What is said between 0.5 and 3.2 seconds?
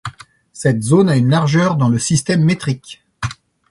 Cette zone a une largeur de dans le système métrique.